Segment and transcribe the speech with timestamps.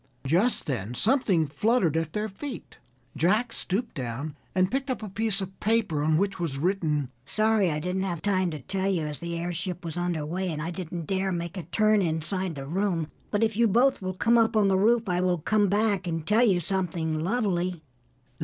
[0.25, 2.79] Just then something fluttered at their feet.
[3.15, 7.69] Jack stooped down and picked up a piece of paper on which was written: "Sorry
[7.69, 10.71] I didn't have time to tell you as the airship was under way and I
[10.71, 14.57] didn't dare make a turn inside the room, but if you both will come up
[14.57, 17.83] on the roof, I will come back and tell you something lovely."